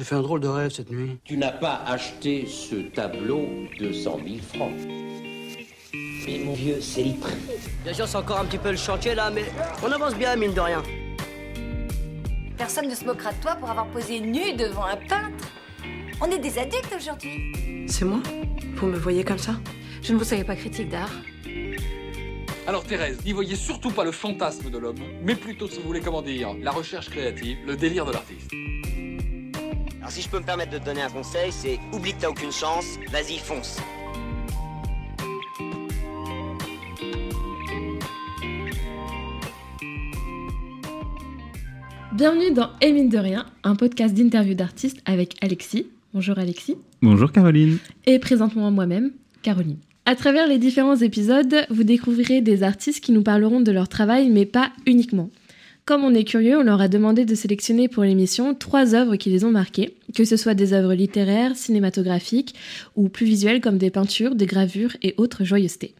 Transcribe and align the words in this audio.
J'ai 0.00 0.06
fait 0.06 0.14
un 0.14 0.22
drôle 0.22 0.40
de 0.40 0.48
rêve 0.48 0.70
cette 0.70 0.90
nuit. 0.90 1.18
Tu 1.24 1.36
n'as 1.36 1.52
pas 1.52 1.82
acheté 1.86 2.46
ce 2.46 2.76
tableau 2.76 3.46
de 3.78 3.92
100 3.92 4.20
000 4.26 4.38
francs. 4.54 4.72
Mais 5.92 6.38
mon 6.42 6.54
vieux, 6.54 6.80
c'est 6.80 7.02
les 7.02 7.12
prix. 7.12 7.34
Bien 7.84 7.92
sûr, 7.92 8.08
c'est 8.08 8.16
encore 8.16 8.38
un 8.38 8.46
petit 8.46 8.56
peu 8.56 8.70
le 8.70 8.78
chantier 8.78 9.14
là, 9.14 9.30
mais 9.30 9.44
on 9.82 9.92
avance 9.92 10.14
bien, 10.14 10.36
mine 10.36 10.54
de 10.54 10.60
rien. 10.60 10.82
Personne 12.56 12.88
ne 12.88 12.94
se 12.94 13.04
moquera 13.04 13.30
de 13.34 13.42
toi 13.42 13.56
pour 13.56 13.68
avoir 13.68 13.88
posé 13.88 14.20
nu 14.20 14.54
devant 14.54 14.86
un 14.86 14.96
peintre. 14.96 15.52
On 16.22 16.30
est 16.30 16.38
des 16.38 16.58
adultes 16.58 16.94
aujourd'hui. 16.96 17.84
C'est 17.86 18.06
moi 18.06 18.22
Vous 18.76 18.86
me 18.86 18.96
voyez 18.96 19.22
comme 19.22 19.36
ça? 19.36 19.56
Je 20.00 20.14
ne 20.14 20.18
vous 20.18 20.24
savais 20.24 20.44
pas 20.44 20.56
critique 20.56 20.88
d'art. 20.88 21.12
Alors 22.66 22.84
Thérèse, 22.84 23.22
n'y 23.22 23.32
voyez 23.32 23.54
surtout 23.54 23.90
pas 23.90 24.04
le 24.04 24.12
fantasme 24.12 24.70
de 24.70 24.78
l'homme, 24.78 24.96
mais 25.22 25.34
plutôt, 25.34 25.68
si 25.68 25.76
vous 25.76 25.88
voulez 25.88 26.00
comment 26.00 26.22
dire, 26.22 26.54
la 26.62 26.70
recherche 26.70 27.10
créative, 27.10 27.58
le 27.66 27.76
délire 27.76 28.06
de 28.06 28.12
l'artiste. 28.12 28.50
Alors 30.10 30.16
si 30.16 30.24
je 30.24 30.28
peux 30.28 30.40
me 30.40 30.44
permettre 30.44 30.72
de 30.72 30.78
te 30.78 30.84
donner 30.84 31.02
un 31.02 31.08
conseil, 31.08 31.52
c'est 31.52 31.78
oublie 31.92 32.12
que 32.12 32.22
t'as 32.22 32.30
aucune 32.30 32.50
chance, 32.50 32.98
vas-y 33.12 33.38
fonce. 33.38 33.76
Bienvenue 42.10 42.50
dans 42.50 42.70
Et 42.80 42.90
mine 42.90 43.08
de 43.08 43.18
rien, 43.18 43.46
un 43.62 43.76
podcast 43.76 44.12
d'interview 44.12 44.54
d'artistes 44.54 45.00
avec 45.04 45.36
Alexis. 45.44 45.86
Bonjour 46.12 46.40
Alexis. 46.40 46.76
Bonjour 47.02 47.30
Caroline. 47.30 47.78
Et 48.06 48.18
présentement 48.18 48.72
moi-même, 48.72 49.12
Caroline. 49.42 49.78
À 50.06 50.16
travers 50.16 50.48
les 50.48 50.58
différents 50.58 50.96
épisodes, 50.96 51.54
vous 51.70 51.84
découvrirez 51.84 52.40
des 52.40 52.64
artistes 52.64 53.04
qui 53.04 53.12
nous 53.12 53.22
parleront 53.22 53.60
de 53.60 53.70
leur 53.70 53.88
travail, 53.88 54.28
mais 54.28 54.44
pas 54.44 54.72
uniquement. 54.86 55.30
Comme 55.90 56.04
on 56.04 56.14
est 56.14 56.22
curieux, 56.22 56.56
on 56.56 56.62
leur 56.62 56.80
a 56.80 56.86
demandé 56.86 57.24
de 57.24 57.34
sélectionner 57.34 57.88
pour 57.88 58.04
l'émission 58.04 58.54
trois 58.54 58.94
œuvres 58.94 59.16
qui 59.16 59.28
les 59.28 59.44
ont 59.44 59.50
marquées, 59.50 59.96
que 60.14 60.24
ce 60.24 60.36
soit 60.36 60.54
des 60.54 60.72
œuvres 60.72 60.94
littéraires, 60.94 61.56
cinématographiques 61.56 62.54
ou 62.94 63.08
plus 63.08 63.26
visuelles 63.26 63.60
comme 63.60 63.76
des 63.76 63.90
peintures, 63.90 64.36
des 64.36 64.46
gravures 64.46 64.96
et 65.02 65.14
autres 65.16 65.42
joyeusetés. 65.42 65.96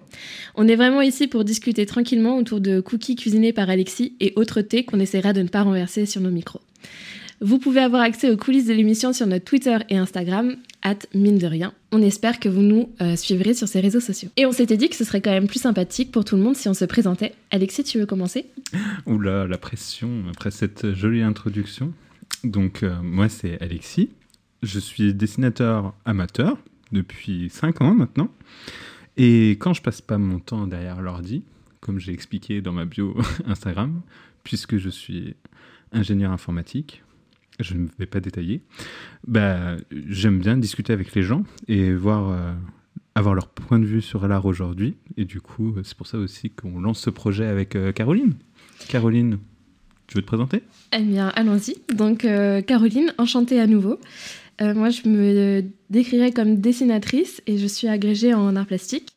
On 0.54 0.68
est 0.68 0.76
vraiment 0.76 1.00
ici 1.00 1.26
pour 1.26 1.42
discuter 1.42 1.86
tranquillement 1.86 2.36
autour 2.36 2.60
de 2.60 2.78
cookies 2.78 3.16
cuisinés 3.16 3.52
par 3.52 3.68
Alexis 3.68 4.14
et 4.20 4.32
autres 4.36 4.60
thés 4.60 4.84
qu'on 4.84 5.00
essaiera 5.00 5.32
de 5.32 5.42
ne 5.42 5.48
pas 5.48 5.62
renverser 5.62 6.06
sur 6.06 6.20
nos 6.20 6.30
micros. 6.30 6.60
Vous 7.40 7.58
pouvez 7.58 7.80
avoir 7.80 8.02
accès 8.02 8.30
aux 8.30 8.36
coulisses 8.36 8.66
de 8.66 8.74
l'émission 8.74 9.12
sur 9.12 9.26
notre 9.26 9.44
Twitter 9.44 9.78
et 9.88 9.96
Instagram, 9.96 10.54
at 10.82 10.98
mine 11.14 11.38
de 11.38 11.46
rien. 11.46 11.72
On 11.92 12.02
espère 12.02 12.40
que 12.40 12.48
vous 12.48 12.62
nous 12.62 12.90
euh, 13.00 13.16
suivrez 13.16 13.54
sur 13.54 13.68
ces 13.68 13.80
réseaux 13.80 14.00
sociaux. 14.00 14.30
Et 14.36 14.46
on 14.46 14.52
s'était 14.52 14.76
dit 14.76 14.88
que 14.88 14.96
ce 14.96 15.04
serait 15.04 15.20
quand 15.20 15.30
même 15.30 15.46
plus 15.46 15.60
sympathique 15.60 16.12
pour 16.12 16.24
tout 16.24 16.36
le 16.36 16.42
monde 16.42 16.56
si 16.56 16.68
on 16.68 16.74
se 16.74 16.84
présentait. 16.84 17.34
Alexis, 17.50 17.84
tu 17.84 17.98
veux 17.98 18.06
commencer? 18.06 18.46
Oula, 19.06 19.46
la 19.46 19.58
pression 19.58 20.24
après 20.30 20.50
cette 20.50 20.94
jolie 20.94 21.22
introduction. 21.22 21.92
Donc, 22.44 22.82
euh, 22.82 22.94
moi, 23.02 23.28
c'est 23.28 23.60
Alexis. 23.60 24.10
Je 24.62 24.78
suis 24.78 25.14
dessinateur 25.14 25.94
amateur 26.04 26.58
depuis 26.92 27.50
5 27.50 27.80
ans 27.82 27.94
maintenant. 27.94 28.30
Et 29.16 29.50
quand 29.52 29.74
je 29.74 29.82
passe 29.82 30.00
pas 30.00 30.18
mon 30.18 30.38
temps 30.38 30.66
derrière 30.66 31.00
l'ordi, 31.02 31.42
comme 31.80 31.98
j'ai 31.98 32.12
expliqué 32.12 32.60
dans 32.60 32.72
ma 32.72 32.84
bio 32.84 33.16
Instagram, 33.46 34.00
puisque 34.44 34.78
je 34.78 34.88
suis 34.88 35.34
ingénieur 35.92 36.32
informatique, 36.32 37.02
je 37.62 37.74
ne 37.74 37.88
vais 37.98 38.06
pas 38.06 38.20
détailler, 38.20 38.62
bah, 39.26 39.76
j'aime 40.08 40.38
bien 40.38 40.56
discuter 40.56 40.92
avec 40.92 41.14
les 41.14 41.22
gens 41.22 41.44
et 41.68 41.92
voir, 41.92 42.30
euh, 42.30 42.52
avoir 43.14 43.34
leur 43.34 43.48
point 43.48 43.78
de 43.78 43.84
vue 43.84 44.02
sur 44.02 44.26
l'art 44.26 44.46
aujourd'hui. 44.46 44.96
Et 45.16 45.24
du 45.24 45.40
coup, 45.40 45.74
c'est 45.82 45.96
pour 45.96 46.06
ça 46.06 46.18
aussi 46.18 46.50
qu'on 46.50 46.80
lance 46.80 47.00
ce 47.00 47.10
projet 47.10 47.46
avec 47.46 47.76
euh, 47.76 47.92
Caroline. 47.92 48.34
Caroline, 48.88 49.38
tu 50.06 50.16
veux 50.16 50.22
te 50.22 50.26
présenter? 50.26 50.62
Eh 50.92 51.02
bien, 51.02 51.28
allons-y. 51.28 51.76
Donc, 51.94 52.24
euh, 52.24 52.62
Caroline, 52.62 53.12
enchantée 53.18 53.60
à 53.60 53.66
nouveau. 53.66 53.98
Moi, 54.62 54.90
je 54.90 55.08
me 55.08 55.64
décrirais 55.88 56.32
comme 56.32 56.60
dessinatrice 56.60 57.40
et 57.46 57.56
je 57.56 57.66
suis 57.66 57.88
agrégée 57.88 58.34
en 58.34 58.56
art 58.56 58.66
plastique. 58.66 59.16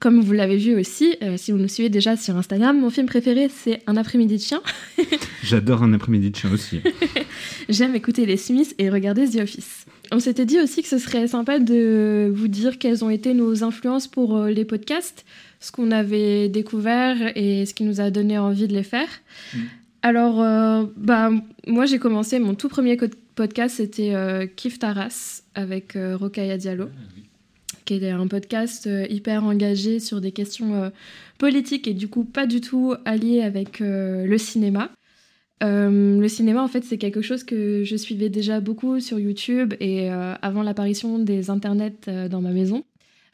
Comme 0.00 0.20
vous 0.20 0.32
l'avez 0.32 0.56
vu 0.56 0.74
aussi, 0.78 1.16
euh, 1.22 1.36
si 1.36 1.52
vous 1.52 1.58
nous 1.58 1.68
suivez 1.68 1.88
déjà 1.88 2.16
sur 2.16 2.36
Instagram, 2.36 2.78
mon 2.78 2.90
film 2.90 3.06
préféré, 3.06 3.48
c'est 3.48 3.80
Un 3.86 3.96
après-midi 3.96 4.36
de 4.36 4.42
chien. 4.42 4.62
J'adore 5.44 5.82
un 5.82 5.92
après-midi 5.92 6.30
de 6.30 6.36
chien 6.36 6.50
aussi. 6.52 6.80
J'aime 7.68 7.94
écouter 7.94 8.26
les 8.26 8.36
Smiths 8.36 8.74
et 8.78 8.90
regarder 8.90 9.28
The 9.28 9.36
Office. 9.36 9.86
On 10.12 10.20
s'était 10.20 10.44
dit 10.44 10.60
aussi 10.60 10.82
que 10.82 10.88
ce 10.88 10.98
serait 10.98 11.26
sympa 11.26 11.58
de 11.58 12.32
vous 12.34 12.48
dire 12.48 12.78
quelles 12.78 13.04
ont 13.04 13.10
été 13.10 13.34
nos 13.34 13.64
influences 13.64 14.06
pour 14.06 14.36
euh, 14.36 14.50
les 14.50 14.64
podcasts, 14.64 15.24
ce 15.60 15.72
qu'on 15.72 15.90
avait 15.90 16.48
découvert 16.48 17.16
et 17.36 17.66
ce 17.66 17.74
qui 17.74 17.84
nous 17.84 18.00
a 18.00 18.10
donné 18.10 18.38
envie 18.38 18.68
de 18.68 18.74
les 18.74 18.82
faire. 18.82 19.08
Mm. 19.54 19.58
Alors, 20.02 20.42
euh, 20.42 20.84
bah, 20.96 21.30
moi, 21.66 21.86
j'ai 21.86 21.98
commencé 21.98 22.38
mon 22.38 22.54
tout 22.54 22.68
premier 22.68 22.98
podcast, 23.34 23.76
c'était 23.76 24.14
euh, 24.14 24.46
Kif 24.46 24.78
Taras 24.78 25.42
avec 25.54 25.96
Rokhaya 25.96 26.58
Diallo, 26.58 26.88
qui 27.84 27.94
était 27.94 28.10
un 28.10 28.26
podcast 28.26 28.86
euh, 28.86 29.06
hyper 29.08 29.44
engagé 29.44 30.00
sur 30.00 30.20
des 30.20 30.32
questions 30.32 30.74
euh, 30.74 30.90
politiques 31.38 31.86
et 31.86 31.94
du 31.94 32.08
coup 32.08 32.24
pas 32.24 32.46
du 32.46 32.60
tout 32.60 32.94
allié 33.04 33.42
avec 33.42 33.80
euh, 33.80 34.26
le 34.26 34.38
cinéma. 34.38 34.90
Le 35.66 36.28
cinéma, 36.28 36.62
en 36.62 36.68
fait, 36.68 36.84
c'est 36.84 36.98
quelque 36.98 37.22
chose 37.22 37.42
que 37.42 37.84
je 37.84 37.96
suivais 37.96 38.28
déjà 38.28 38.60
beaucoup 38.60 39.00
sur 39.00 39.18
YouTube 39.18 39.72
et 39.80 40.10
avant 40.10 40.62
l'apparition 40.62 41.18
des 41.18 41.48
internets 41.48 42.28
dans 42.28 42.42
ma 42.42 42.50
maison, 42.50 42.84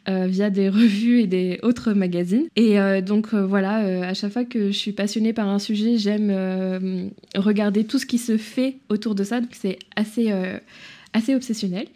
via 0.06 0.48
des 0.48 0.68
revues 0.68 1.22
et 1.22 1.26
des 1.26 1.58
autres 1.64 1.92
magazines. 1.92 2.46
Et 2.54 2.78
donc 3.02 3.34
voilà, 3.34 4.06
à 4.06 4.14
chaque 4.14 4.32
fois 4.32 4.44
que 4.44 4.66
je 4.70 4.76
suis 4.76 4.92
passionnée 4.92 5.32
par 5.32 5.48
un 5.48 5.58
sujet, 5.58 5.98
j'aime 5.98 7.10
regarder 7.34 7.82
tout 7.82 7.98
ce 7.98 8.06
qui 8.06 8.18
se 8.18 8.36
fait 8.36 8.76
autour 8.90 9.16
de 9.16 9.24
ça. 9.24 9.40
Donc 9.40 9.50
c'est 9.54 9.80
assez, 9.96 10.32
assez 11.12 11.34
obsessionnel. 11.34 11.88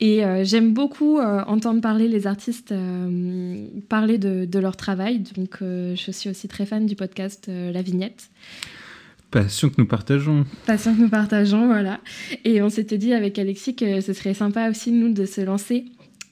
Et 0.00 0.24
euh, 0.24 0.44
j'aime 0.44 0.72
beaucoup 0.72 1.18
euh, 1.18 1.42
entendre 1.46 1.80
parler 1.80 2.08
les 2.08 2.26
artistes, 2.26 2.72
euh, 2.72 3.66
parler 3.88 4.18
de, 4.18 4.44
de 4.44 4.58
leur 4.58 4.76
travail. 4.76 5.20
Donc 5.36 5.58
je 5.60 6.10
suis 6.10 6.28
aussi 6.28 6.48
très 6.48 6.66
fan 6.66 6.86
du 6.86 6.96
podcast 6.96 7.48
La 7.48 7.82
Vignette. 7.82 8.30
Passion 9.30 9.68
que 9.68 9.74
nous 9.78 9.86
partageons. 9.86 10.44
Passion 10.66 10.94
que 10.94 11.00
nous 11.00 11.08
partageons, 11.08 11.66
voilà. 11.66 12.00
Et 12.44 12.62
on 12.62 12.68
s'était 12.68 12.98
dit 12.98 13.12
avec 13.12 13.38
Alexis 13.38 13.74
que 13.74 14.00
ce 14.00 14.12
serait 14.12 14.34
sympa 14.34 14.70
aussi, 14.70 14.92
nous, 14.92 15.12
de 15.12 15.26
se 15.26 15.40
lancer 15.40 15.86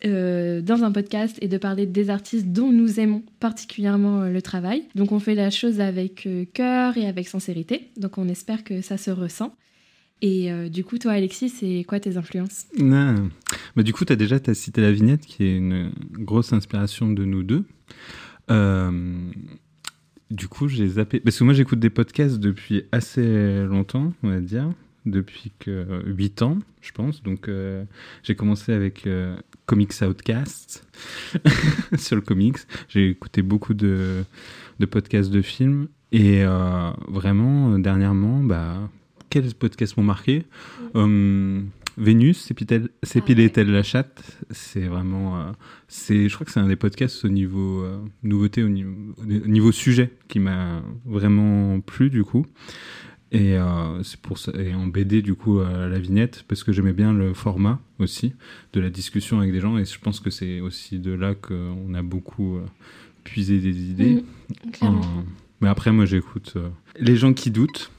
euh, 0.05 0.61
dans 0.61 0.83
un 0.83 0.91
podcast 0.91 1.37
et 1.41 1.49
de 1.49 1.59
parler 1.59 1.87
des 1.87 2.11
artistes 2.11 2.49
dont 2.49 2.71
nous 2.71 2.99
aimons 2.99 3.23
particulièrement 3.41 4.23
le 4.23 4.43
travail. 4.43 4.85
Donc 4.95 5.13
on 5.13 5.21
fait 5.21 5.35
la 5.35 5.51
chose 5.51 5.81
avec 5.81 6.29
cœur 6.53 6.97
et 6.97 7.07
avec 7.07 7.29
sincérité. 7.29 7.91
Donc 7.97 8.19
on 8.19 8.29
espère 8.29 8.65
que 8.65 8.83
ça 8.83 8.97
se 8.97 9.11
ressent. 9.11 9.55
Et 10.23 10.53
euh, 10.53 10.69
du 10.69 10.85
coup, 10.85 10.99
toi, 10.99 11.13
Alexis, 11.13 11.51
c'est 11.51 11.85
quoi 11.87 11.99
tes 11.99 12.17
influences? 12.17 12.67
Bah, 12.79 13.83
du 13.83 13.93
coup, 13.93 14.05
tu 14.05 14.13
as 14.13 14.17
déjà 14.17 14.39
t'as 14.39 14.55
cité 14.55 14.81
la 14.81 14.93
vignette 14.93 15.27
qui 15.27 15.43
est 15.45 15.57
une 15.57 15.93
grosse 16.13 16.53
inspiration 16.53 17.11
de 17.11 17.25
nous 17.25 17.43
deux. 17.43 17.65
Euh, 18.51 19.31
du 20.31 20.47
coup, 20.47 20.69
j'ai 20.69 20.87
zappé. 20.87 21.19
Parce 21.19 21.37
que 21.37 21.45
moi, 21.45 21.55
j'écoute 21.55 21.81
des 21.81 21.91
podcasts 21.91 22.39
depuis 22.39 22.85
assez 22.93 23.65
longtemps, 23.65 24.13
on 24.23 24.31
va 24.31 24.41
dire. 24.41 24.71
Depuis 25.07 25.51
que 25.59 26.05
8 26.07 26.43
ans, 26.43 26.59
je 26.81 26.93
pense. 26.93 27.25
Donc, 27.25 27.49
euh, 27.49 27.85
j'ai 28.23 28.37
commencé 28.37 28.73
avec 28.73 29.09
Comics 29.67 30.03
Outcast 30.03 30.87
sur 31.99 32.15
le 32.15 32.23
comics. 32.23 32.59
J'ai 32.89 33.09
écouté 33.09 33.43
beaucoup 33.43 33.75
de, 33.75 34.23
de 34.79 34.87
podcasts 34.87 35.33
de 35.33 35.43
films. 35.43 35.89
Et 36.13 36.45
vraiment, 37.09 37.77
dernièrement, 37.81 38.45
bah, 38.45 38.89
quels 39.33 39.55
podcasts 39.55 39.97
m'ont 39.97 40.03
marqué 40.05 40.45
Hum, 40.95 41.69
Vénus, 41.97 42.39
s'épilait- 42.41 42.89
s'épilait-elle 43.03 43.71
la 43.71 43.83
chatte 43.83 44.23
C'est 44.51 44.87
vraiment. 44.87 45.41
euh, 45.41 45.53
c'est, 45.89 46.29
je 46.29 46.35
crois 46.35 46.45
que 46.47 46.53
c'est 46.53 46.61
un 46.61 46.69
des 46.69 46.77
podcasts 46.77 47.25
au 47.25 47.29
niveau 47.29 47.83
euh, 47.83 47.99
nouveauté, 48.23 48.63
au 48.63 48.69
niveau, 48.69 48.93
au 49.19 49.49
niveau 49.49 49.73
sujet 49.73 50.11
qui 50.29 50.39
m'a 50.39 50.83
vraiment 51.05 51.81
plu 51.81 52.09
du 52.11 52.25
coup. 52.25 52.47
Et 53.31 53.57
euh, 53.57 54.03
c'est 54.03 54.21
pour 54.21 54.37
ça, 54.39 54.53
et 54.59 54.75
en 54.75 54.87
BD 54.87 55.23
du 55.23 55.35
coup 55.35 55.59
euh, 55.61 55.89
la 55.89 55.99
vignette 55.99 56.45
parce 56.49 56.63
que 56.65 56.71
j'aimais 56.73 56.93
bien 56.93 57.15
le 57.15 57.33
format 57.33 57.81
aussi 57.99 58.35
de 58.75 58.81
la 58.81 58.91
discussion 58.91 59.39
avec 59.41 59.53
des 59.53 59.61
gens 59.61 59.79
et 59.79 59.87
je 59.87 59.99
pense 59.99 60.21
que 60.21 60.29
c'est 60.29 60.61
aussi 60.61 60.99
de 60.99 61.13
là 61.13 61.35
qu'on 61.35 61.95
a 61.95 62.03
beaucoup 62.03 62.57
euh, 62.57 62.63
puisé 63.25 63.59
des 63.59 63.75
idées. 63.91 64.23
Mmh, 64.83 65.01
Mais 65.63 65.69
après 65.69 65.93
moi 65.93 66.05
j'écoute 66.05 66.53
euh, 66.57 66.69
les 67.01 67.17
gens 67.17 67.33
qui 67.33 67.51
doutent, 67.51 67.91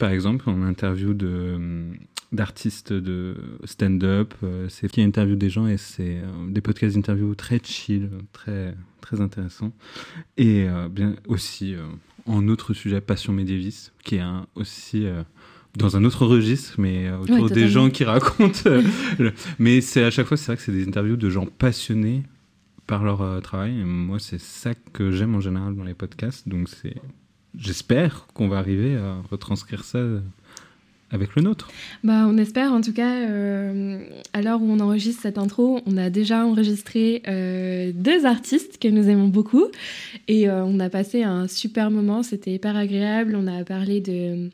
par 0.00 0.10
exemple 0.10 0.50
en 0.50 0.62
interview 0.62 1.14
de 1.14 1.52
hum, 1.54 1.92
d'artistes 2.32 2.92
de 2.92 3.36
stand-up, 3.64 4.34
euh, 4.42 4.66
c'est 4.68 4.88
qui 4.90 5.00
interview 5.02 5.36
des 5.36 5.50
gens 5.50 5.66
et 5.66 5.76
c'est 5.76 6.18
euh, 6.18 6.50
des 6.50 6.60
podcasts 6.60 6.94
d'interview 6.96 7.34
très 7.34 7.60
chill, 7.62 8.08
très 8.32 8.74
très 9.00 9.20
intéressants 9.20 9.72
et 10.36 10.66
euh, 10.68 10.88
bien 10.88 11.16
aussi 11.26 11.74
euh, 11.74 11.82
en 12.26 12.46
autre 12.48 12.72
sujet 12.74 13.00
Passion 13.00 13.32
médiéviste 13.32 13.92
qui 14.04 14.16
est 14.16 14.20
un, 14.20 14.46
aussi 14.54 15.06
euh, 15.06 15.22
dans 15.76 15.96
un 15.96 16.04
autre 16.04 16.24
registre, 16.26 16.74
mais 16.78 17.08
euh, 17.08 17.18
autour 17.18 17.44
Ouais, 17.46 17.50
des 17.50 17.68
gens 17.68 17.90
qui 17.90 18.04
racontent. 18.04 18.60
euh, 18.66 18.82
le- 19.18 19.32
Mais 19.58 19.80
c'est 19.80 20.02
à 20.04 20.10
chaque 20.10 20.26
fois, 20.26 20.36
c'est 20.36 20.46
vrai 20.46 20.56
que 20.56 20.62
c'est 20.62 20.72
des 20.72 20.86
interviews 20.86 21.16
de 21.16 21.30
gens 21.30 21.46
passionnés 21.46 22.22
par 22.88 23.04
leur 23.04 23.22
euh, 23.22 23.40
travail. 23.40 23.78
Et 23.80 23.84
moi, 23.84 24.18
c'est 24.18 24.40
ça 24.40 24.74
que 24.92 25.12
j'aime 25.12 25.34
en 25.36 25.40
général 25.40 25.76
dans 25.76 25.84
les 25.84 25.94
podcasts. 25.94 26.48
Donc, 26.48 26.68
c'est, 26.68 26.96
j'espère 27.58 28.26
qu'on 28.34 28.48
va 28.48 28.58
arriver 28.58 28.96
à 28.96 29.16
retranscrire 29.30 29.84
ça 29.84 30.00
avec 31.12 31.34
le 31.34 31.42
nôtre. 31.42 31.68
Bah, 32.04 32.26
on 32.28 32.36
espère 32.38 32.72
en 32.72 32.80
tout 32.80 32.92
cas, 32.92 33.14
euh, 33.16 34.04
à 34.32 34.42
l'heure 34.42 34.62
où 34.62 34.70
on 34.70 34.78
enregistre 34.78 35.22
cette 35.22 35.38
intro, 35.38 35.80
on 35.86 35.96
a 35.96 36.08
déjà 36.08 36.46
enregistré 36.46 37.22
euh, 37.26 37.90
deux 37.94 38.26
artistes 38.26 38.78
que 38.78 38.88
nous 38.88 39.08
aimons 39.08 39.28
beaucoup 39.28 39.66
et 40.28 40.48
euh, 40.48 40.64
on 40.64 40.78
a 40.78 40.88
passé 40.88 41.24
un 41.24 41.48
super 41.48 41.90
moment, 41.90 42.22
c'était 42.22 42.52
hyper 42.52 42.76
agréable, 42.76 43.34
on 43.36 43.46
a 43.48 43.64
parlé 43.64 44.00
de, 44.00 44.50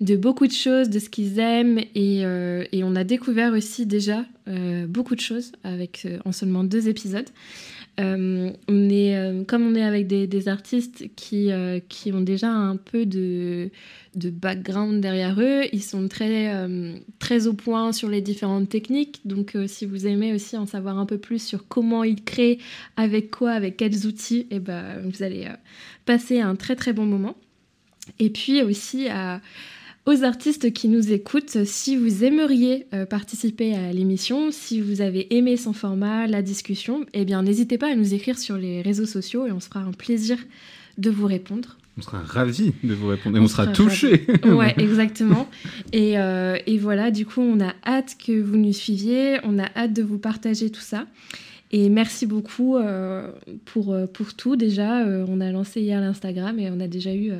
de 0.00 0.16
beaucoup 0.16 0.46
de 0.46 0.52
choses, 0.52 0.90
de 0.90 0.98
ce 0.98 1.08
qu'ils 1.08 1.38
aiment 1.38 1.78
et, 1.94 2.24
euh, 2.24 2.64
et 2.72 2.84
on 2.84 2.94
a 2.96 3.04
découvert 3.04 3.52
aussi 3.52 3.86
déjà 3.86 4.26
euh, 4.46 4.86
beaucoup 4.86 5.14
de 5.14 5.20
choses 5.20 5.52
avec, 5.64 6.02
euh, 6.04 6.18
en 6.24 6.32
seulement 6.32 6.64
deux 6.64 6.88
épisodes. 6.88 7.28
On 7.98 8.52
est, 8.68 9.46
comme 9.46 9.66
on 9.66 9.74
est 9.74 9.82
avec 9.82 10.06
des, 10.06 10.26
des 10.26 10.48
artistes 10.48 11.06
qui, 11.16 11.48
qui 11.88 12.12
ont 12.12 12.20
déjà 12.20 12.50
un 12.50 12.76
peu 12.76 13.06
de, 13.06 13.70
de 14.14 14.28
background 14.28 15.00
derrière 15.00 15.40
eux, 15.40 15.62
ils 15.72 15.82
sont 15.82 16.06
très, 16.06 16.52
très 17.18 17.46
au 17.46 17.54
point 17.54 17.94
sur 17.94 18.10
les 18.10 18.20
différentes 18.20 18.68
techniques. 18.68 19.22
Donc, 19.24 19.56
si 19.66 19.86
vous 19.86 20.06
aimez 20.06 20.34
aussi 20.34 20.58
en 20.58 20.66
savoir 20.66 20.98
un 20.98 21.06
peu 21.06 21.16
plus 21.16 21.42
sur 21.42 21.68
comment 21.68 22.04
ils 22.04 22.22
créent, 22.22 22.58
avec 22.98 23.30
quoi, 23.30 23.52
avec 23.52 23.78
quels 23.78 24.06
outils, 24.06 24.46
et 24.50 24.60
ben, 24.60 25.00
vous 25.02 25.22
allez 25.22 25.48
passer 26.04 26.38
un 26.42 26.54
très 26.54 26.76
très 26.76 26.92
bon 26.92 27.06
moment. 27.06 27.34
Et 28.18 28.28
puis 28.28 28.62
aussi 28.62 29.08
à 29.08 29.40
aux 30.06 30.22
artistes 30.22 30.72
qui 30.72 30.88
nous 30.88 31.12
écoutent, 31.12 31.64
si 31.64 31.96
vous 31.96 32.22
aimeriez 32.22 32.86
euh, 32.94 33.06
participer 33.06 33.74
à 33.74 33.92
l'émission, 33.92 34.52
si 34.52 34.80
vous 34.80 35.00
avez 35.00 35.34
aimé 35.36 35.56
son 35.56 35.72
format, 35.72 36.28
la 36.28 36.42
discussion, 36.42 37.04
eh 37.12 37.24
bien 37.24 37.42
n'hésitez 37.42 37.76
pas 37.76 37.90
à 37.90 37.96
nous 37.96 38.14
écrire 38.14 38.38
sur 38.38 38.56
les 38.56 38.82
réseaux 38.82 39.06
sociaux 39.06 39.46
et 39.46 39.52
on 39.52 39.58
se 39.58 39.66
fera 39.66 39.80
un 39.80 39.92
plaisir 39.92 40.38
de 40.96 41.10
vous 41.10 41.26
répondre. 41.26 41.76
On 41.98 42.02
sera 42.02 42.20
ravis 42.20 42.72
de 42.84 42.94
vous 42.94 43.08
répondre 43.08 43.36
et 43.36 43.40
On 43.40 43.44
on, 43.44 43.48
sera, 43.48 43.64
sera 43.64 43.72
touchés. 43.72 44.26
Ouais, 44.44 44.74
exactement. 44.78 45.48
Et, 45.92 46.18
euh, 46.18 46.56
et 46.66 46.78
voilà, 46.78 47.10
du 47.10 47.26
coup, 47.26 47.40
on 47.40 47.60
a 47.60 47.74
hâte 47.84 48.16
que 48.24 48.40
vous 48.40 48.56
nous 48.56 48.72
suiviez, 48.72 49.38
on 49.42 49.58
a 49.58 49.66
hâte 49.74 49.92
de 49.92 50.02
vous 50.02 50.18
partager 50.18 50.70
tout 50.70 50.80
ça. 50.80 51.06
Et 51.72 51.88
merci 51.88 52.26
beaucoup 52.26 52.76
euh, 52.76 53.32
pour, 53.64 53.96
pour 54.12 54.34
tout. 54.34 54.54
Déjà, 54.54 55.04
on 55.26 55.40
a 55.40 55.50
lancé 55.50 55.80
hier 55.80 56.00
l'Instagram 56.00 56.60
et 56.60 56.70
on 56.70 56.78
a 56.78 56.86
déjà 56.86 57.12
eu 57.12 57.32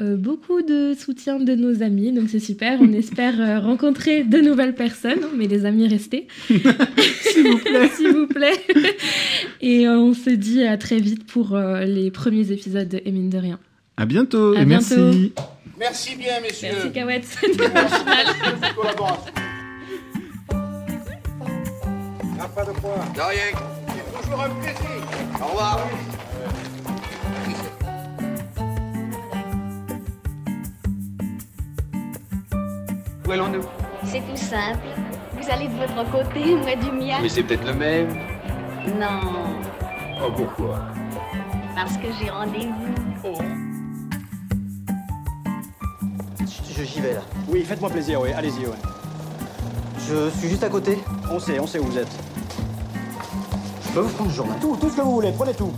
euh, 0.00 0.16
beaucoup 0.16 0.62
de 0.62 0.92
soutien 0.98 1.38
de 1.38 1.54
nos 1.54 1.82
amis, 1.82 2.10
donc 2.12 2.28
c'est 2.28 2.40
super. 2.40 2.80
On 2.80 2.92
espère 2.92 3.40
euh, 3.40 3.60
rencontrer 3.60 4.24
de 4.24 4.38
nouvelles 4.38 4.74
personnes, 4.74 5.20
mais 5.36 5.46
les 5.46 5.64
amis 5.66 5.86
restés. 5.86 6.26
S'il 6.48 7.48
vous 7.48 7.58
plaît. 7.58 7.88
S'il 7.94 8.12
vous 8.12 8.26
plaît. 8.26 8.60
Et 9.60 9.86
euh, 9.86 9.98
on 9.98 10.14
se 10.14 10.30
dit 10.30 10.64
à 10.64 10.76
très 10.76 10.98
vite 10.98 11.26
pour 11.26 11.54
euh, 11.54 11.84
les 11.84 12.10
premiers 12.10 12.50
épisodes 12.50 12.88
de 12.88 13.00
Et 13.04 13.12
mine 13.12 13.30
de 13.30 13.38
rien. 13.38 13.58
À 13.96 14.06
bientôt 14.06 14.54
À 14.56 14.62
et 14.62 14.64
bientôt. 14.64 14.96
merci. 14.96 15.32
Merci 15.78 16.16
bien, 16.16 16.40
messieurs. 16.40 16.68
Merci 16.72 16.92
Kawet. 16.92 17.22
Merci 17.56 18.74
collaboration. 18.76 19.32
Pas 22.54 22.64
de 22.64 22.70
quoi. 22.72 23.04
De 23.14 23.20
rien. 23.20 23.58
C'est 23.88 24.22
toujours 24.22 24.40
un 24.42 24.50
plaisir. 24.50 25.40
Au 25.40 25.46
revoir. 25.46 25.80
Où 33.26 33.30
allons-nous 33.32 33.62
C'est 34.04 34.20
tout 34.20 34.36
simple. 34.36 34.78
Vous 35.40 35.50
allez 35.50 35.68
de 35.68 35.74
votre 35.74 36.10
côté, 36.10 36.54
moi 36.56 36.76
du 36.76 36.90
mien. 36.92 37.18
Mais 37.22 37.28
c'est 37.28 37.42
peut-être 37.42 37.66
le 37.66 37.74
même. 37.74 38.08
Non, 38.98 39.20
Oh, 40.26 40.30
pourquoi? 40.36 40.80
Parce 41.74 41.96
que 41.96 42.06
j'ai 42.20 42.30
rendez-vous. 42.30 43.34
Je- 46.40 46.84
J'y 46.84 47.00
vais 47.00 47.14
là. 47.14 47.20
Oui, 47.48 47.62
faites-moi 47.64 47.90
plaisir, 47.90 48.20
oui, 48.20 48.32
allez-y, 48.32 48.66
ouais. 48.66 48.76
Je 50.08 50.30
suis 50.38 50.48
juste 50.48 50.62
à 50.64 50.68
côté. 50.68 50.98
On 51.30 51.38
sait, 51.38 51.58
on 51.60 51.66
sait 51.66 51.78
où 51.78 51.84
vous 51.84 51.98
êtes. 51.98 52.08
Je 53.86 53.92
peux 53.92 54.00
vous 54.00 54.10
prendre 54.10 54.30
le 54.30 54.34
journal 54.36 54.56
Tout, 54.60 54.76
tout 54.80 54.88
ce 54.90 54.96
que 54.96 55.00
vous 55.02 55.12
voulez, 55.14 55.32
prenez 55.32 55.54
tout. 55.54 55.72